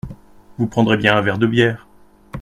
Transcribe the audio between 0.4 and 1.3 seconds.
Vous prendrez bien un